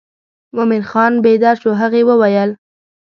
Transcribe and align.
مومن 0.55 0.81
خان 0.89 1.13
بېده 1.23 1.51
شو 1.61 1.71
هغې 1.81 2.01
وویل. 2.05 2.49